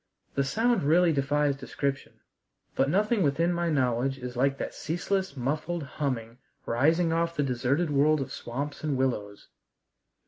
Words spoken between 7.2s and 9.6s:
the deserted world of swamps and willows.